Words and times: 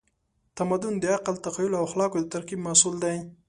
تمدن 0.57 0.93
د 0.99 1.03
عقل، 1.15 1.35
تخیل 1.45 1.71
او 1.75 1.83
اخلاقو 1.87 2.19
د 2.21 2.25
ترکیب 2.33 2.59
محصول 2.67 2.95
دی. 3.03 3.17